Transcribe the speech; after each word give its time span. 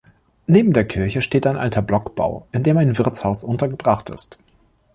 Neben 0.47 0.73
der 0.73 0.87
Kirche 0.87 1.21
steht 1.21 1.45
ein 1.45 1.57
alter 1.57 1.83
Blockbau, 1.83 2.47
in 2.53 2.63
dem 2.63 2.75
ein 2.79 2.97
Wirtshaus 2.97 3.43
untergebracht 3.43 4.09
ist. 4.09 4.39